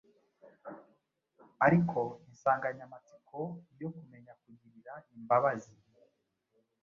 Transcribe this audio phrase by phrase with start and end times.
[1.65, 1.99] ariko
[2.29, 3.39] insanganyamatsiko
[3.81, 5.73] yo kumenya kugirira imbabazi